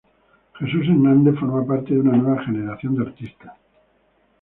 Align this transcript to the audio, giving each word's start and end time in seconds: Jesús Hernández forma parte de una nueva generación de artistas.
Jesús 0.57 0.87
Hernández 0.87 1.35
forma 1.39 1.63
parte 1.63 1.93
de 1.93 1.99
una 1.99 2.17
nueva 2.17 2.43
generación 2.43 2.95
de 2.95 3.03
artistas. 3.03 3.53